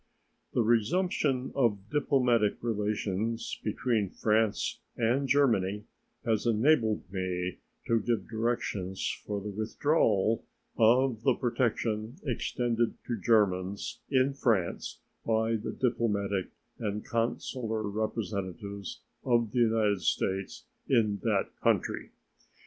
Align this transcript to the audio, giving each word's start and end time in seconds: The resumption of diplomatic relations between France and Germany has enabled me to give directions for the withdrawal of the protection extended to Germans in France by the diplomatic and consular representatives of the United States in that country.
The 0.55 0.63
resumption 0.63 1.51
of 1.53 1.91
diplomatic 1.91 2.57
relations 2.63 3.59
between 3.63 4.09
France 4.09 4.79
and 4.97 5.27
Germany 5.27 5.83
has 6.25 6.47
enabled 6.47 7.03
me 7.11 7.59
to 7.85 7.99
give 7.99 8.27
directions 8.27 9.07
for 9.27 9.39
the 9.39 9.51
withdrawal 9.51 10.43
of 10.75 11.21
the 11.21 11.35
protection 11.35 12.15
extended 12.23 12.95
to 13.05 13.15
Germans 13.21 13.99
in 14.09 14.33
France 14.33 15.01
by 15.23 15.55
the 15.55 15.71
diplomatic 15.71 16.47
and 16.79 17.05
consular 17.05 17.87
representatives 17.87 19.01
of 19.23 19.51
the 19.51 19.59
United 19.59 20.01
States 20.01 20.65
in 20.89 21.17
that 21.19 21.49
country. 21.61 22.09